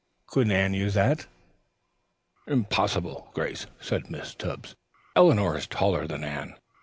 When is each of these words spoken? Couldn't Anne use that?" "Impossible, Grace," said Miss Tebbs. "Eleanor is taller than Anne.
Couldn't 0.25 0.51
Anne 0.51 0.73
use 0.73 0.95
that?" 0.95 1.27
"Impossible, 2.47 3.29
Grace," 3.35 3.67
said 3.79 4.09
Miss 4.09 4.33
Tebbs. 4.33 4.75
"Eleanor 5.15 5.55
is 5.55 5.67
taller 5.67 6.07
than 6.07 6.23
Anne. 6.23 6.55